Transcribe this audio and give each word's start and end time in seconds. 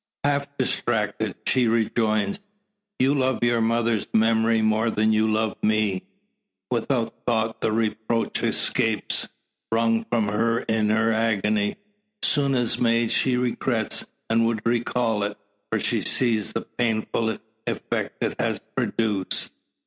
Half 0.23 0.57
distracted, 0.57 1.35
she 1.45 1.67
rejoins: 1.67 2.39
"You 2.97 3.13
love 3.13 3.43
your 3.43 3.61
mother's 3.61 4.07
memory 4.15 4.63
more 4.63 4.89
than 4.89 5.13
you 5.13 5.31
love 5.31 5.55
me!" 5.61 6.07
Without 6.71 7.13
thought 7.27 7.61
the 7.61 7.71
reproach 7.71 8.41
escapes 8.41 9.29
wrung 9.71 10.05
from 10.05 10.29
her 10.29 10.61
in 10.61 10.89
her 10.89 11.11
agony. 11.11 11.75
Soon 12.23 12.55
as 12.55 12.79
made, 12.79 13.11
she 13.11 13.37
regrets, 13.37 14.03
and 14.27 14.47
would 14.47 14.65
recall 14.65 15.21
it. 15.21 15.37
For 15.71 15.79
she 15.79 16.01
sees 16.01 16.53
the 16.53 16.61
painful 16.61 17.37
effect 17.67 18.23
it 18.23 18.39
has 18.41 18.59
produced. 18.75 19.51